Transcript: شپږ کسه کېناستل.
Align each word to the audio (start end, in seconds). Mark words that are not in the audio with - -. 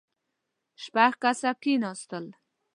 شپږ 0.83 1.13
کسه 1.23 1.49
کېناستل. 1.61 2.25